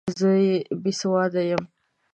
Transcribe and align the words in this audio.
زه 0.19 0.29
بې 0.81 0.91
سواده 0.99 1.41
یم! 1.49 1.63